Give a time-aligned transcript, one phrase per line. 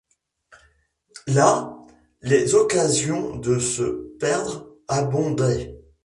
[1.27, 1.77] Là,
[2.23, 5.77] les occasions de se perdre abondaient.